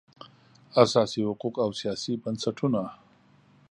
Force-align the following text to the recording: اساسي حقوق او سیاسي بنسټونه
اساسي 0.83 1.21
حقوق 1.29 1.55
او 1.63 1.69
سیاسي 1.79 2.13
بنسټونه 2.23 2.81